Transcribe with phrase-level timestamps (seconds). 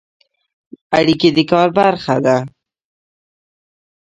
[0.97, 2.37] اړیکې د کار برخه ده